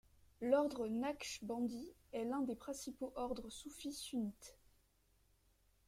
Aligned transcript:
L'ordre 0.41 0.87
Naqshbandi 0.87 1.93
est 2.11 2.25
l'un 2.25 2.41
des 2.41 2.55
principaux 2.55 3.13
ordres 3.15 3.51
soufis 3.51 3.93
sunnites. 3.93 4.57